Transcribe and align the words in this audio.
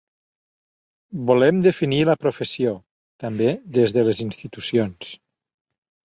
Volem 1.29 1.57
definir 1.65 1.99
la 2.09 2.15
professió, 2.23 2.71
també 3.25 3.49
des 3.79 3.93
de 3.99 4.05
les 4.07 4.23
institucions. 4.25 5.13